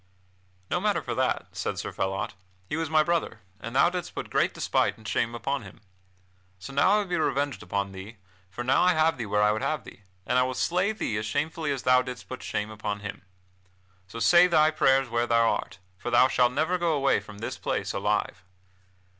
"No 0.71 0.79
matter 0.79 1.03
for 1.03 1.13
that," 1.13 1.45
said 1.55 1.77
Sir 1.77 1.91
Phelot, 1.91 2.33
"he 2.67 2.75
was 2.75 2.89
my 2.89 3.03
brother, 3.03 3.39
and 3.59 3.75
thou 3.75 3.91
didst 3.91 4.15
put 4.15 4.31
great 4.31 4.51
despite 4.51 4.97
and 4.97 5.07
shame 5.07 5.35
upon 5.35 5.61
him. 5.61 5.79
So 6.57 6.73
now 6.73 6.93
I 6.93 6.97
will 6.97 7.05
be 7.05 7.17
revenged 7.17 7.61
upon 7.61 7.91
thee, 7.91 8.17
for 8.49 8.63
now 8.63 8.81
I 8.81 8.93
have 8.95 9.19
thee 9.19 9.27
where 9.27 9.43
I 9.43 9.51
would 9.51 9.61
have 9.61 9.83
thee, 9.83 10.01
and 10.25 10.39
I 10.39 10.43
will 10.43 10.55
slay 10.55 10.91
thee 10.91 11.17
as 11.17 11.27
shamefully 11.27 11.71
as 11.71 11.83
thou 11.83 12.01
didst 12.01 12.27
put 12.27 12.41
shame 12.41 12.71
upon 12.71 13.01
him. 13.01 13.21
So 14.07 14.17
say 14.17 14.47
thy 14.47 14.71
prayers 14.71 15.07
where 15.07 15.27
thou 15.27 15.47
art, 15.51 15.77
for 15.99 16.09
thou 16.09 16.27
shalt 16.27 16.51
never 16.53 16.79
go 16.79 16.93
away 16.93 17.19
from 17.19 17.37
this 17.37 17.59
place 17.59 17.93
alive." 17.93 18.43